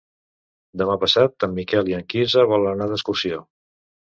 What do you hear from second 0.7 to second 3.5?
Demà passat en Miquel i en Quirze volen anar d'excursió.